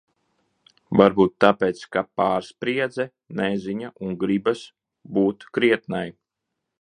[1.01, 3.07] Varbūt tāpēc, ka pārspriedze,
[3.41, 4.65] neziņa un gribas
[5.19, 6.05] būt krietnai.